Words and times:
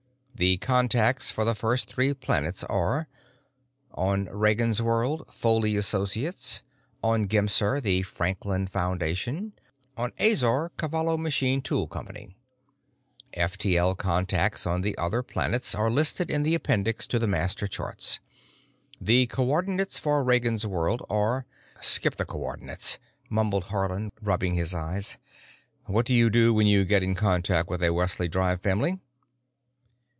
The 0.41 0.57
contacts 0.57 1.29
for 1.29 1.45
the 1.45 1.53
first 1.53 1.87
three 1.87 2.15
planets 2.15 2.63
are: 2.63 3.07
On 3.93 4.25
Ragansworld, 4.25 5.31
Foley 5.31 5.77
Associates; 5.77 6.63
on 7.03 7.25
Gemser, 7.27 7.79
the 7.79 8.01
Franklin 8.01 8.65
Foundation; 8.65 9.53
on 9.95 10.13
Azor, 10.17 10.71
Cavallo 10.77 11.15
Machine 11.15 11.61
Tool 11.61 11.85
Company. 11.85 12.35
F 13.35 13.55
T 13.55 13.77
L 13.77 13.93
contacts 13.93 14.65
on 14.65 14.83
other 14.97 15.21
planets 15.21 15.75
are 15.75 15.91
listed 15.91 16.31
in 16.31 16.41
the 16.41 16.55
appendix 16.55 17.05
to 17.05 17.19
the 17.19 17.27
master 17.27 17.67
charts. 17.67 18.19
The 18.99 19.27
co 19.27 19.47
ordinates 19.47 19.99
for 19.99 20.23
Ragansworld 20.23 21.05
are——" 21.07 21.45
"Skip 21.81 22.15
the 22.15 22.25
co 22.25 22.39
ordinates," 22.39 22.97
mumbled 23.29 23.65
Haarland, 23.65 24.11
rubbing 24.19 24.55
his 24.55 24.73
eyes. 24.73 25.19
"What 25.85 26.07
do 26.07 26.15
you 26.15 26.31
do 26.31 26.51
when 26.51 26.65
you 26.65 26.83
get 26.83 27.03
in 27.03 27.13
contact 27.13 27.69
with 27.69 27.83
a 27.83 27.93
Wesley 27.93 28.27
Drive 28.27 28.61
family?" 28.61 28.97